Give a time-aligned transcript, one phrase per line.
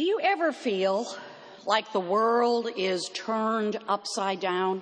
[0.00, 1.06] Do you ever feel
[1.66, 4.80] like the world is turned upside down?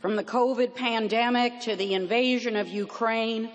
[0.00, 3.50] From the COVID pandemic to the invasion of Ukraine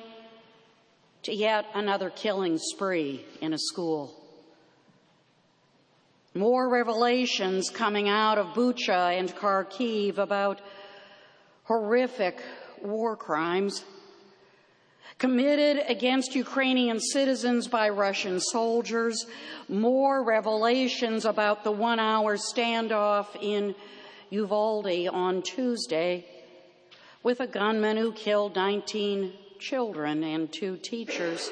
[1.23, 4.13] to yet another killing spree in a school.
[6.33, 10.59] More revelations coming out of Bucha and Kharkiv about
[11.63, 12.41] horrific
[12.83, 13.85] war crimes
[15.17, 19.25] committed against Ukrainian citizens by Russian soldiers,
[19.69, 23.75] more revelations about the one hour standoff in
[24.29, 26.25] Uvalde on Tuesday
[27.23, 31.49] with a gunman who killed 19 children and two teachers.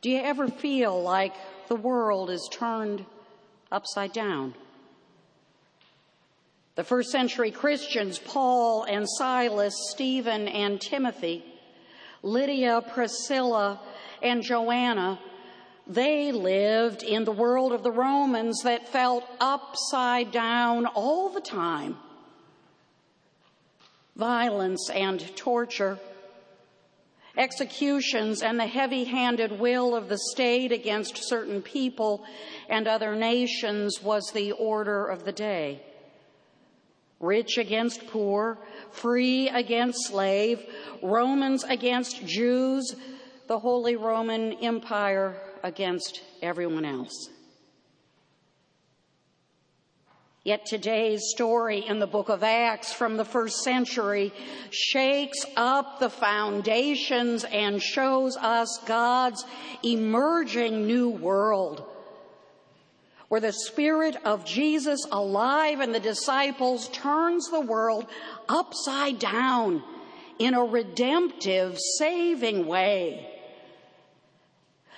[0.00, 1.34] Do you ever feel like
[1.68, 3.04] the world is turned
[3.70, 4.54] upside down?
[6.76, 11.44] The first century Christians, Paul and Silas, Stephen and Timothy,
[12.22, 13.80] Lydia, Priscilla,
[14.22, 15.18] and Joanna,
[15.86, 21.96] they lived in the world of the Romans that felt upside down all the time.
[24.16, 25.98] Violence and torture,
[27.36, 32.24] executions, and the heavy handed will of the state against certain people
[32.68, 35.80] and other nations was the order of the day.
[37.20, 38.58] Rich against poor,
[38.92, 40.64] free against slave,
[41.02, 42.94] Romans against Jews,
[43.48, 47.30] the Holy Roman Empire against everyone else.
[50.44, 54.32] Yet today's story in the book of Acts from the first century
[54.70, 59.44] shakes up the foundations and shows us God's
[59.82, 61.84] emerging new world
[63.28, 68.06] where the Spirit of Jesus alive in the disciples turns the world
[68.48, 69.82] upside down
[70.38, 73.28] in a redemptive, saving way.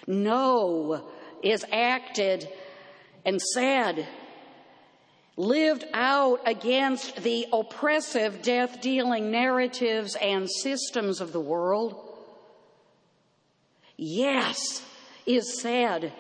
[0.06, 1.08] No
[1.42, 2.48] is acted
[3.24, 4.06] and said,
[5.36, 11.96] lived out against the oppressive, death dealing narratives and systems of the world.
[13.96, 14.82] Yes
[15.26, 16.12] is said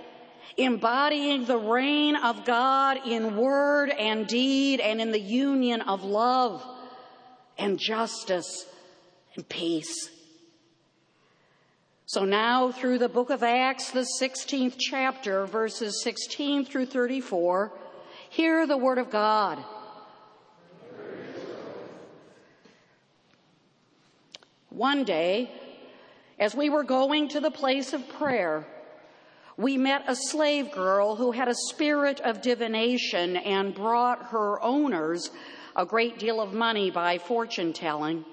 [0.56, 6.64] embodying the reign of God in word and deed and in the union of love
[7.58, 8.66] and justice
[9.36, 10.10] and peace.
[12.06, 17.72] So now, through the book of Acts, the 16th chapter, verses 16 through 34,
[18.30, 19.62] hear the word of God.
[24.70, 25.52] One day,
[26.38, 28.66] as we were going to the place of prayer,
[29.60, 35.30] we met a slave girl who had a spirit of divination and brought her owners
[35.76, 38.24] a great deal of money by fortune telling.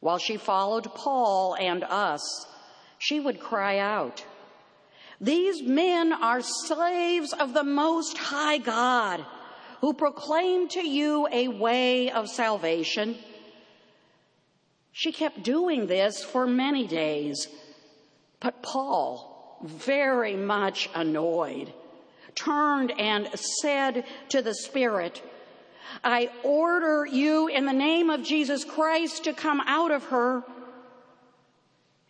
[0.00, 2.46] While she followed Paul and us,
[2.98, 4.22] she would cry out,
[5.22, 9.24] These men are slaves of the Most High God
[9.80, 13.16] who proclaim to you a way of salvation.
[14.92, 17.48] She kept doing this for many days,
[18.40, 19.33] but Paul,
[19.64, 21.72] very much annoyed,
[22.34, 23.28] turned and
[23.62, 25.22] said to the Spirit,
[26.02, 30.42] I order you in the name of Jesus Christ to come out of her.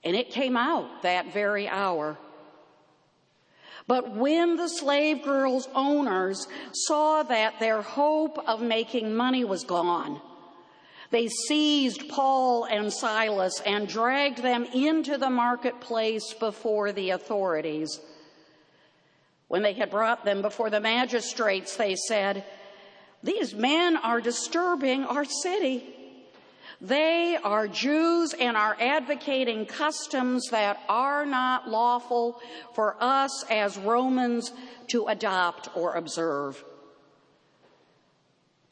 [0.03, 2.19] And it came out that very hour.
[3.87, 10.21] But when the slave girl's owners saw that their hope of making money was gone,
[11.11, 18.01] they seized Paul and Silas and dragged them into the marketplace before the authorities.
[19.49, 22.45] When they had brought them before the magistrates, they said,
[23.23, 25.95] These men are disturbing our city.
[26.81, 32.41] They are Jews and are advocating customs that are not lawful
[32.75, 34.53] for us as Romans
[34.89, 36.63] to adopt or observe.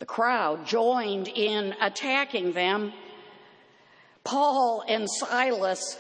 [0.02, 2.93] The crowd joined in attacking them.
[4.25, 5.96] Paul and Silas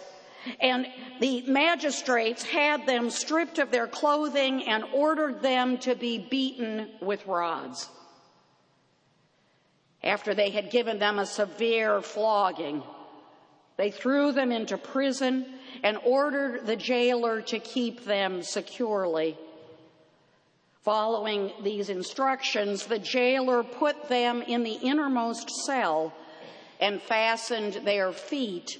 [0.58, 0.88] and
[1.20, 7.24] the magistrates had them stripped of their clothing and ordered them to be beaten with
[7.28, 7.88] rods.
[10.02, 12.82] After they had given them a severe flogging,
[13.76, 15.46] they threw them into prison
[15.84, 19.38] and ordered the jailer to keep them securely.
[20.82, 26.12] Following these instructions, the jailer put them in the innermost cell
[26.80, 28.78] and fastened their feet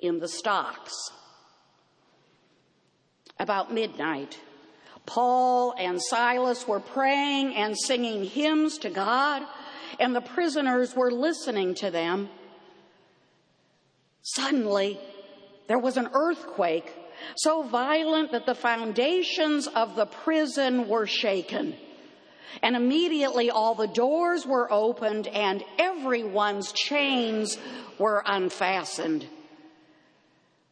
[0.00, 1.12] in the stocks.
[3.38, 4.40] About midnight,
[5.04, 9.42] Paul and Silas were praying and singing hymns to God,
[10.00, 12.30] and the prisoners were listening to them.
[14.22, 14.98] Suddenly,
[15.66, 16.90] there was an earthquake
[17.36, 21.74] so violent that the foundations of the prison were shaken.
[22.62, 27.58] And immediately all the doors were opened and everyone's chains
[27.98, 29.26] were unfastened.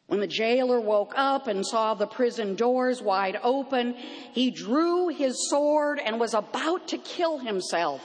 [0.06, 3.94] When the jailer woke up and saw the prison doors wide open,
[4.32, 8.02] he drew his sword and was about to kill himself,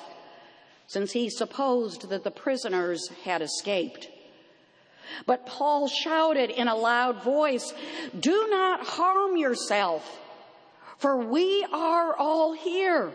[0.88, 4.08] since he supposed that the prisoners had escaped.
[5.26, 7.74] But Paul shouted in a loud voice,
[8.20, 10.20] Do not harm yourself,
[10.98, 13.12] for we are all here.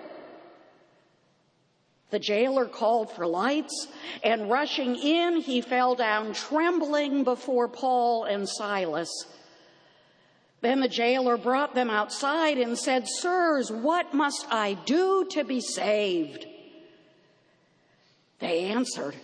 [2.11, 3.89] The jailer called for lights,
[4.23, 9.11] and rushing in, he fell down trembling before Paul and Silas.
[10.61, 15.61] Then the jailer brought them outside and said, Sirs, what must I do to be
[15.61, 16.47] saved?
[18.39, 19.17] They answered,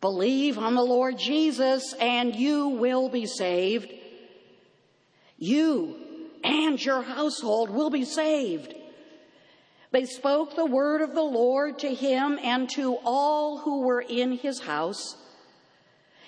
[0.00, 3.92] Believe on the Lord Jesus, and you will be saved.
[5.38, 5.96] You
[6.44, 8.74] and your household will be saved.
[9.90, 14.32] They spoke the word of the Lord to him and to all who were in
[14.32, 15.16] his house.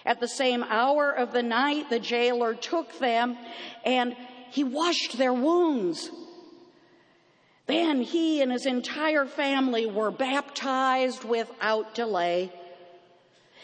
[0.04, 3.36] At the same hour of the night, the jailer took them
[3.84, 4.16] and
[4.50, 6.10] he washed their wounds.
[7.66, 12.50] Then he and his entire family were baptized without delay.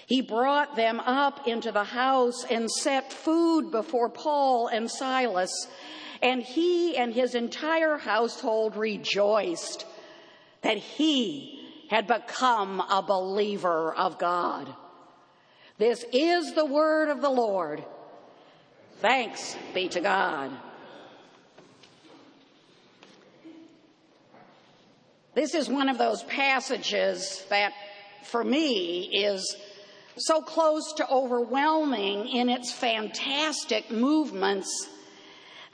[0.06, 5.68] He brought them up into the house and set food before Paul and Silas
[6.22, 9.84] and he and his entire household rejoiced
[10.62, 14.74] that he had become a believer of God.
[15.78, 17.84] This is the word of the Lord.
[19.00, 20.50] Thanks be to God.
[25.34, 27.72] This is one of those passages that,
[28.24, 29.54] for me, is
[30.16, 34.88] so close to overwhelming in its fantastic movements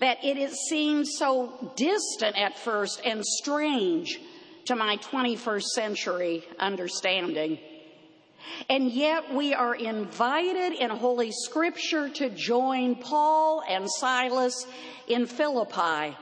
[0.00, 4.18] that it seems so distant at first and strange
[4.64, 7.58] to my 21st century understanding.
[8.68, 14.66] And yet we are invited in Holy Scripture to join Paul and Silas
[15.06, 16.16] in Philippi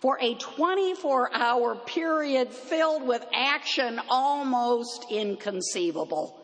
[0.00, 6.38] for a 24 hour period filled with action almost inconceivable.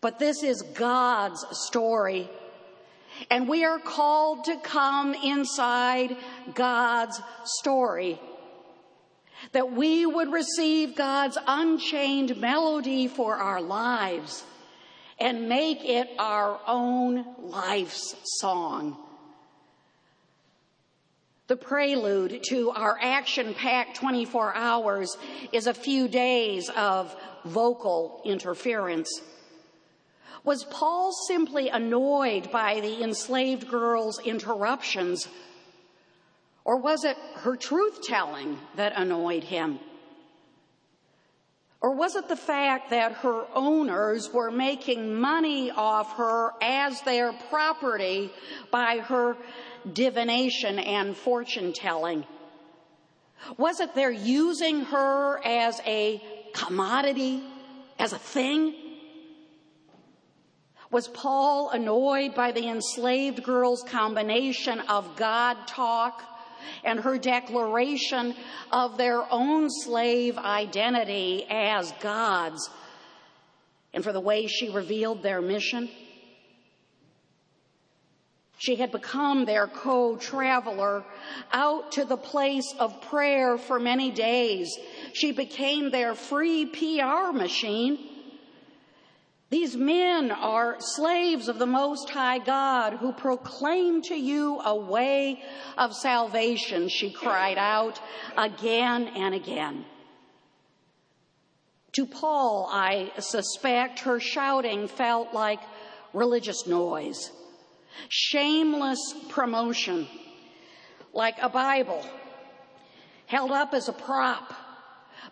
[0.00, 2.28] But this is God's story
[3.30, 6.16] and we are called to come inside
[6.54, 8.20] God's story.
[9.52, 14.44] That we would receive God's unchained melody for our lives
[15.18, 18.96] and make it our own life's song.
[21.48, 25.16] The prelude to our action packed 24 hours
[25.52, 27.14] is a few days of
[27.44, 29.08] vocal interference.
[30.44, 35.28] Was Paul simply annoyed by the enslaved girl's interruptions?
[36.64, 39.78] Or was it her truth telling that annoyed him?
[41.80, 47.32] Or was it the fact that her owners were making money off her as their
[47.50, 48.32] property
[48.70, 49.36] by her
[49.92, 52.24] divination and fortune telling?
[53.58, 56.20] Was it their using her as a
[56.52, 57.44] commodity,
[57.98, 58.74] as a thing?
[60.90, 66.22] Was Paul annoyed by the enslaved girl's combination of God talk
[66.84, 68.34] and her declaration
[68.70, 72.70] of their own slave identity as God's
[73.92, 75.88] and for the way she revealed their mission?
[78.58, 81.04] She had become their co-traveler
[81.52, 84.78] out to the place of prayer for many days.
[85.12, 88.15] She became their free PR machine
[89.48, 95.40] these men are slaves of the Most High God who proclaim to you a way
[95.78, 98.00] of salvation, she cried out
[98.36, 99.84] again and again.
[101.92, 105.60] To Paul, I suspect her shouting felt like
[106.12, 107.30] religious noise,
[108.08, 110.08] shameless promotion,
[111.12, 112.04] like a Bible
[113.26, 114.52] held up as a prop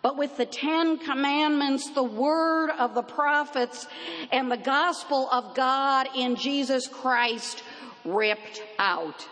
[0.01, 3.87] but with the Ten Commandments, the word of the prophets,
[4.31, 7.63] and the gospel of God in Jesus Christ
[8.03, 9.27] ripped out.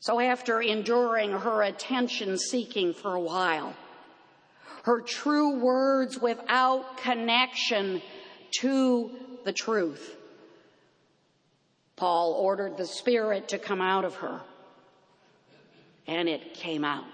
[0.00, 3.74] So after enduring her attention seeking for a while,
[4.84, 8.00] her true words without connection
[8.60, 9.10] to
[9.44, 10.16] the truth,
[11.96, 14.42] Paul ordered the Spirit to come out of her,
[16.06, 17.04] and it came out.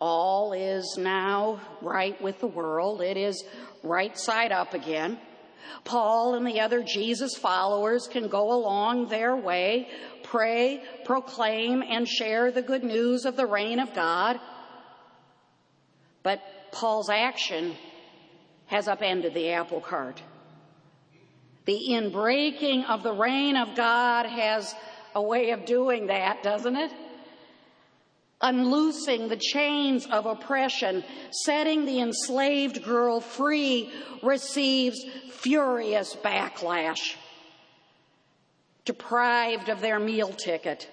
[0.00, 3.00] All is now right with the world.
[3.00, 3.44] It is
[3.82, 5.18] right side up again.
[5.84, 9.88] Paul and the other Jesus followers can go along their way,
[10.22, 14.38] pray, proclaim, and share the good news of the reign of God.
[16.22, 16.40] But
[16.72, 17.74] Paul's action
[18.66, 20.22] has upended the apple cart.
[21.66, 24.74] The inbreaking of the reign of God has
[25.14, 26.90] a way of doing that, doesn't it?
[28.44, 33.90] Unloosing the chains of oppression, setting the enslaved girl free,
[34.22, 37.16] receives furious backlash.
[38.84, 40.90] Deprived of their meal ticket,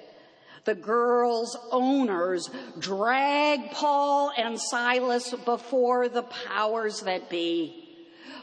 [0.63, 7.98] the girl's owners drag Paul and Silas before the powers that be,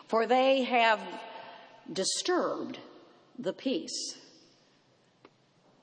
[0.08, 1.00] for they have
[1.90, 2.78] disturbed
[3.38, 4.18] the peace.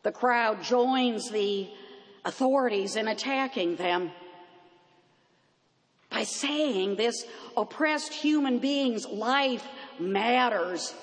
[0.03, 1.67] The crowd joins the
[2.25, 4.11] authorities in attacking them
[6.15, 7.25] by saying this
[7.57, 9.67] oppressed human being's life
[9.99, 10.93] matters,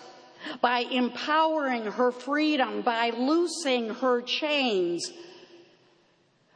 [0.62, 5.12] by empowering her freedom, by loosing her chains.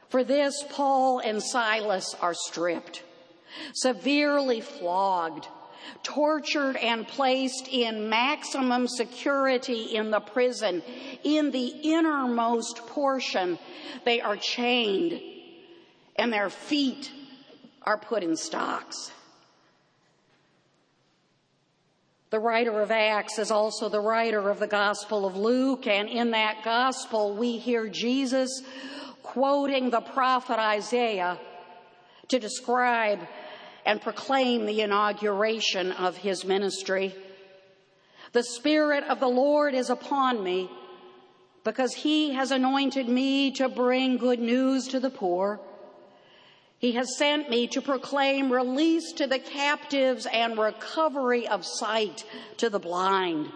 [0.09, 3.03] For this, Paul and Silas are stripped,
[3.73, 5.47] severely flogged,
[6.03, 10.81] tortured and placed in maximum security in the prison.
[11.23, 13.57] In the innermost portion,
[14.05, 15.21] they are chained
[16.15, 17.11] and their feet
[17.83, 19.11] are put in stocks.
[22.29, 26.31] The writer of Acts is also the writer of the Gospel of Luke, and in
[26.31, 28.61] that Gospel we hear Jesus
[29.23, 31.39] quoting the prophet Isaiah
[32.27, 33.19] to describe
[33.87, 37.15] and proclaim the inauguration of his ministry.
[38.33, 40.69] The Spirit of the Lord is upon me
[41.63, 45.61] because he has anointed me to bring good news to the poor.
[46.79, 52.25] He has sent me to proclaim release to the captives and recovery of sight
[52.57, 53.49] to the blind,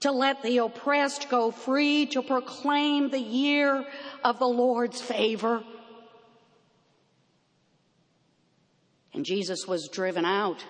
[0.00, 3.86] to let the oppressed go free, to proclaim the year
[4.24, 5.62] of the Lord's favor.
[9.14, 10.64] And Jesus was driven out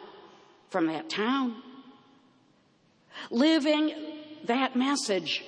[0.69, 1.57] from that town.
[3.31, 3.93] Living
[4.45, 5.43] that message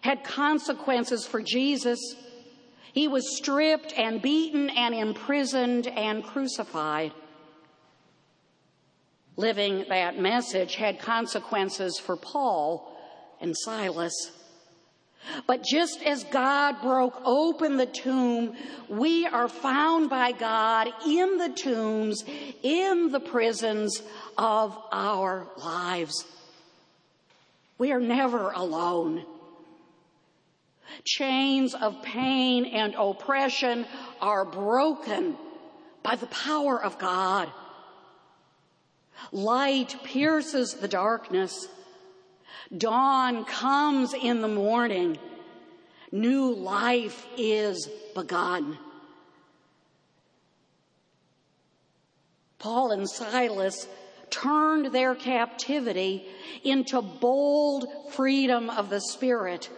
[0.00, 2.00] had consequences for Jesus.
[2.92, 7.12] He was stripped and beaten and imprisoned and crucified.
[9.36, 12.96] Living that message had consequences for Paul
[13.40, 14.32] and Silas.
[15.46, 18.54] But just as God broke open the tomb,
[18.88, 22.24] we are found by God in the tombs,
[22.62, 24.02] in the prisons
[24.38, 26.24] of our lives.
[27.78, 29.24] We are never alone.
[31.04, 33.86] Chains of pain and oppression
[34.20, 35.36] are broken
[36.02, 37.50] by the power of God.
[39.32, 41.68] Light pierces the darkness
[42.76, 45.18] Dawn comes in the morning.
[46.10, 48.78] New life is begun.
[52.58, 53.86] Paul and Silas
[54.30, 56.26] turned their captivity
[56.64, 59.70] into bold freedom of the Spirit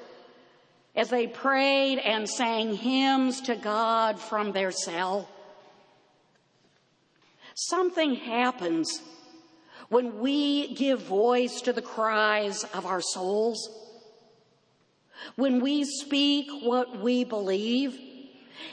[0.97, 5.29] as they prayed and sang hymns to God from their cell.
[7.55, 9.03] Something happens
[9.89, 13.71] when we give voice to the cries of our souls,
[15.37, 17.99] when we speak what we believe,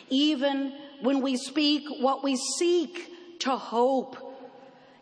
[0.10, 4.18] even when we speak what we seek to hope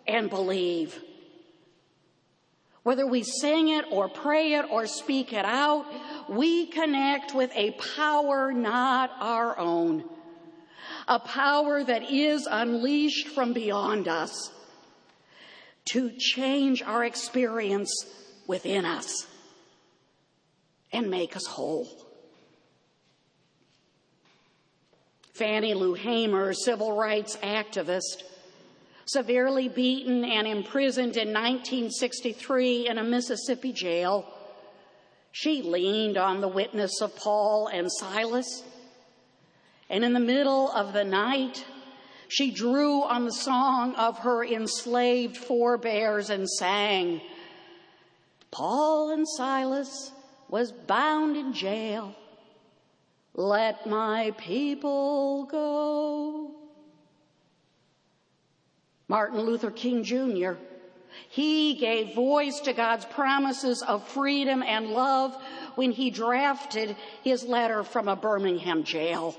[0.07, 1.01] and believe.
[2.83, 5.85] Whether we sing it or pray it or speak it out,
[6.29, 10.03] we connect with a power not our own,
[11.07, 14.51] a power that is unleashed from beyond us
[15.85, 17.91] to change our experience
[18.47, 19.27] within us
[20.91, 21.87] and make us whole.
[25.33, 28.23] Fannie Lou Hamer, civil rights activist,
[29.05, 34.31] severely beaten and imprisoned in 1963 in a Mississippi jail,
[35.31, 38.63] she leaned on the witness of Paul and Silas.
[39.89, 41.65] And in the middle of the night,
[42.27, 47.21] she drew on the song of her enslaved forebears and sang,
[48.51, 50.11] Paul and Silas
[50.49, 52.15] was bound in jail.
[53.33, 56.51] Let my people go.
[59.07, 60.53] Martin Luther King Jr.
[61.29, 65.35] He gave voice to God's promises of freedom and love
[65.75, 69.35] when he drafted his letter from a Birmingham jail.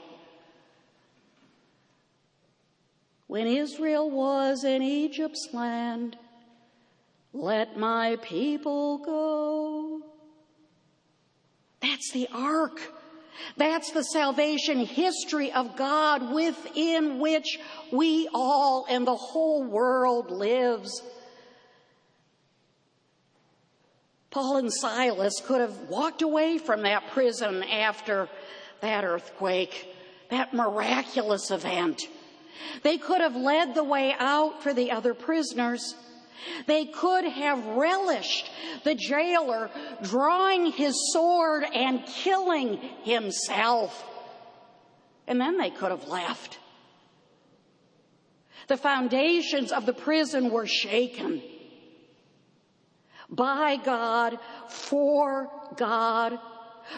[3.26, 6.16] When Israel was in Egypt's land.
[7.32, 10.02] Let my people go.
[11.80, 12.80] That's the ark.
[13.56, 17.58] That's the salvation history of God within which
[17.92, 21.02] we all and the whole world lives.
[24.30, 28.28] Paul and Silas could have walked away from that prison after
[28.80, 29.88] that earthquake,
[30.30, 32.02] that miraculous event.
[32.82, 35.94] They could have led the way out for the other prisoners.
[36.66, 38.50] They could have relished
[38.84, 39.70] the jailer
[40.02, 44.04] drawing his sword and killing himself.
[45.26, 46.58] And then they could have left.
[48.68, 51.42] The foundations of the prison were shaken.
[53.30, 56.38] By God, for God,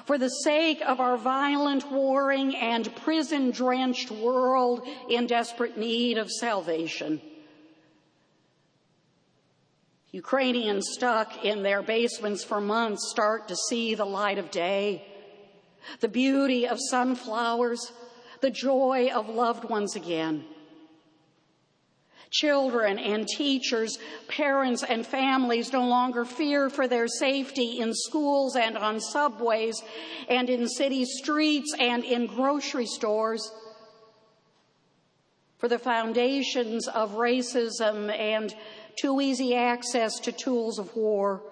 [0.05, 6.31] for the sake of our violent, warring, and prison drenched world in desperate need of
[6.31, 7.21] salvation.
[10.11, 15.07] Ukrainians stuck in their basements for months start to see the light of day,
[16.01, 17.93] the beauty of sunflowers,
[18.41, 20.45] the joy of loved ones again.
[22.31, 28.77] Children and teachers, parents and families no longer fear for their safety in schools and
[28.77, 29.83] on subways
[30.29, 33.51] and in city streets and in grocery stores.
[35.59, 38.55] For the foundations of racism and
[38.97, 41.43] too easy access to tools of war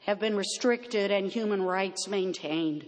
[0.00, 2.84] have been restricted and human rights maintained.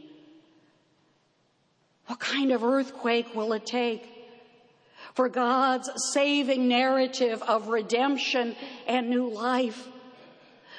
[2.07, 4.16] What kind of earthquake will it take
[5.17, 8.55] for God's saving narrative of redemption
[8.87, 9.89] and new life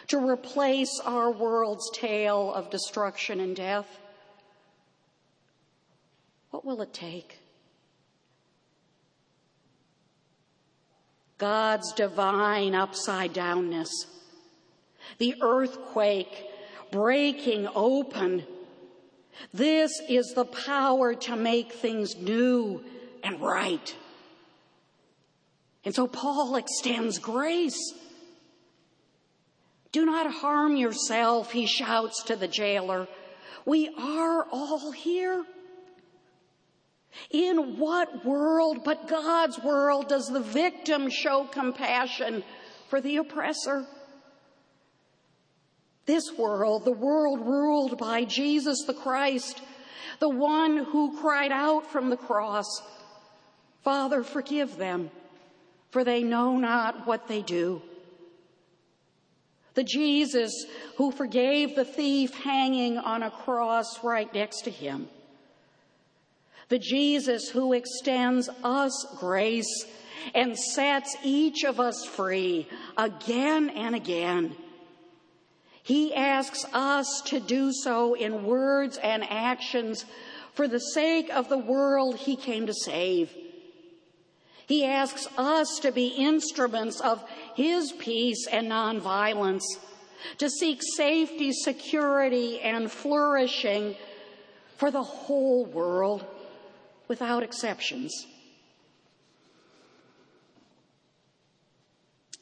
[0.10, 3.88] to replace our world's tale of destruction and death?
[6.52, 7.40] What will it take?
[11.40, 13.90] God's divine upside downness,
[15.18, 16.46] the earthquake
[16.92, 18.44] breaking open.
[19.54, 22.84] This is the power to make things new
[23.24, 23.96] and right.
[25.88, 27.94] And so Paul extends grace.
[29.94, 33.08] Do not harm yourself, he shouts to the jailer.
[33.66, 35.46] We are all here.
[37.32, 42.44] In what world but God's world does the victim show compassion
[42.90, 43.86] for the oppressor?
[46.06, 49.62] This world, the world ruled by Jesus the Christ,
[50.20, 52.82] the one who cried out from the cross,
[53.86, 55.12] Father, forgive them,
[55.90, 57.82] for they know not what they do.
[59.74, 60.66] The Jesus
[60.98, 65.08] who forgave the thief hanging on a cross right next to him
[66.70, 69.86] the Jesus who extends us grace
[70.36, 74.56] and sets each of us free again and again.
[75.84, 80.04] He asks us to do so in words and actions
[80.54, 83.32] for the sake of the world he came to save.
[84.68, 87.24] He asks us to be instruments of
[87.56, 89.64] his peace and nonviolence,
[90.40, 93.96] to seek safety, security, and flourishing
[94.76, 96.26] for the whole world
[97.08, 98.28] without exceptions.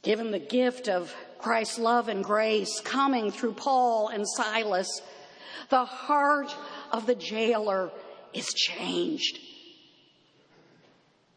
[0.01, 5.01] Given the gift of Christ's love and grace coming through Paul and Silas,
[5.69, 6.55] the heart
[6.91, 7.91] of the jailer
[8.33, 9.39] is changed.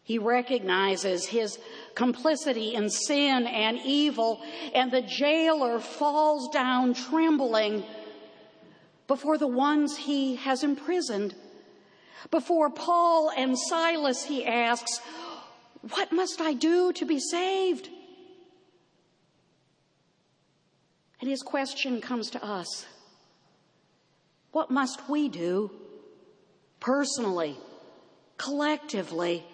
[0.08, 1.58] He recognizes his
[1.94, 4.40] complicity in sin and evil,
[4.74, 7.84] and the jailer falls down trembling
[9.06, 11.34] before the ones he has imprisoned.
[12.30, 14.98] Before Paul and Silas, he asks,
[15.90, 17.90] What must I do to be saved?
[21.20, 22.86] And his question comes to us
[24.52, 25.70] What must we do
[26.80, 27.58] personally,
[28.38, 29.44] collectively?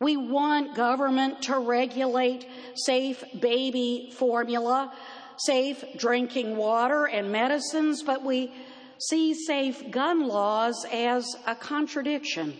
[0.00, 4.92] We want government to regulate safe baby formula,
[5.38, 8.52] safe drinking water and medicines, but we
[8.98, 12.54] see safe gun laws as a contradiction.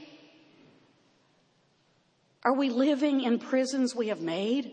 [2.44, 4.72] Are we living in prisons we have made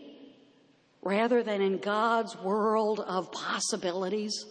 [1.02, 4.44] rather than in God's world of possibilities?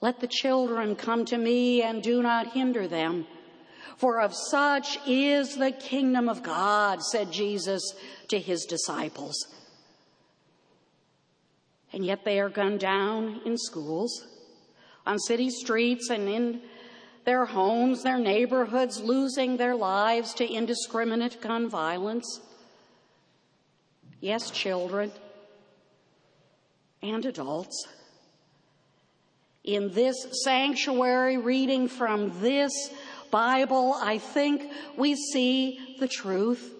[0.00, 3.26] Let the children come to me and do not hinder them.
[3.96, 7.94] For of such is the kingdom of God, said Jesus
[8.28, 9.36] to his disciples.
[11.92, 14.26] And yet they are gunned down in schools,
[15.06, 16.60] on city streets, and in
[17.24, 22.40] their homes, their neighborhoods, losing their lives to indiscriminate gun violence.
[24.20, 25.12] Yes, children
[27.02, 27.88] and adults.
[29.64, 32.72] In this sanctuary reading from this
[33.32, 36.72] Bible, I think we see the truth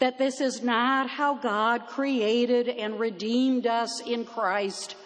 [0.00, 4.96] that this is not how God created and redeemed us in Christ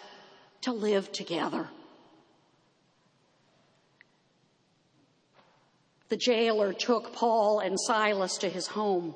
[0.61, 1.67] to live together.
[6.07, 9.15] The jailer took Paul and Silas to his home.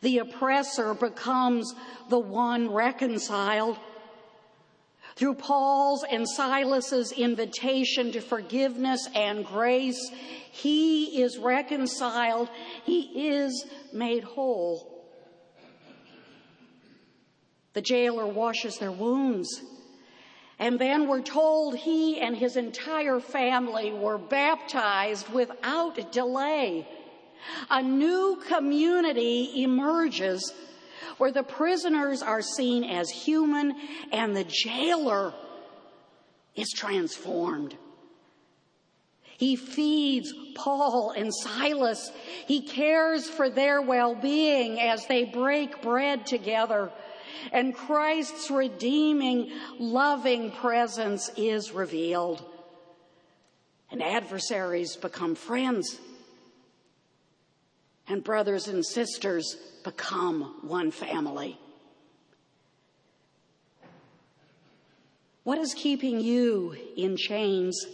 [0.00, 1.72] The oppressor becomes
[2.08, 3.78] the one reconciled.
[5.18, 10.12] Through Paul's and Silas's invitation to forgiveness and grace,
[10.52, 12.48] he is reconciled.
[12.84, 15.04] He is made whole.
[17.72, 19.60] The jailer washes their wounds.
[20.60, 26.86] And then we're told he and his entire family were baptized without delay.
[27.70, 30.52] A new community emerges
[31.18, 33.74] where the prisoners are seen as human
[34.12, 35.32] and the jailer
[36.54, 37.76] is transformed.
[39.38, 42.10] He feeds Paul and Silas.
[42.46, 46.90] He cares for their well-being as they break bread together.
[47.52, 52.44] And Christ's redeeming, loving presence is revealed.
[53.92, 55.98] And adversaries become friends.
[58.08, 61.58] And brothers and sisters become one family.
[65.44, 67.86] What is keeping you in chains?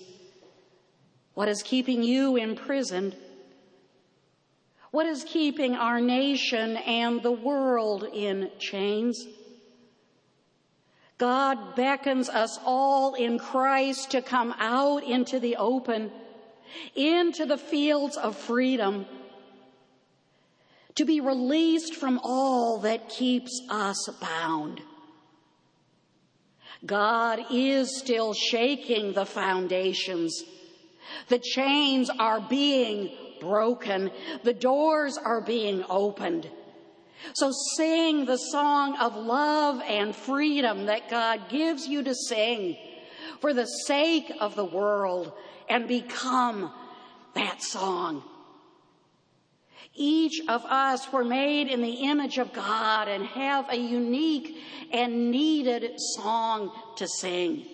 [1.35, 3.17] What is keeping you imprisoned?
[4.91, 9.27] What is keeping our nation and the world in chains?
[11.19, 16.11] God beckons us all in Christ to come out into the open,
[16.95, 19.07] into the fields of freedom,
[20.97, 24.81] to be released from all that keeps us bound.
[26.87, 30.45] God is still shaking the foundations
[31.29, 34.11] the chains are being broken.
[34.43, 36.51] The doors are being opened.
[37.35, 42.77] So sing the song of love and freedom that God gives you to sing
[43.41, 45.33] for the sake of the world
[45.69, 46.73] and become
[47.35, 48.23] that song.
[49.95, 54.57] Each of us were made in the image of God and have a unique
[54.93, 57.67] and needed song to sing.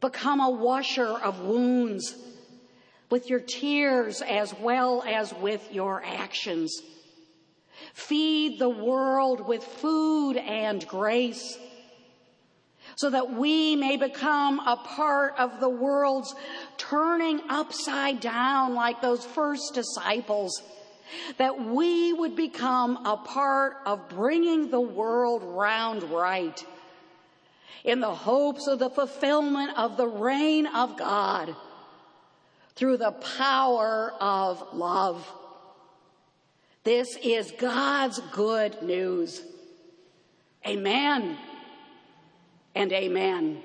[0.00, 2.14] Become a washer of wounds
[3.10, 6.80] with your tears as well as with your actions.
[7.92, 11.58] Feed the world with food and grace
[12.96, 16.34] so that we may become a part of the world's
[16.76, 20.62] turning upside down like those first disciples.
[21.38, 26.64] That we would become a part of bringing the world round right
[27.84, 31.54] in the hopes of the fulfillment of the reign of God
[32.74, 35.30] through the power of love.
[36.84, 39.42] This is God's good news.
[40.66, 41.36] Amen
[42.74, 43.62] and amen.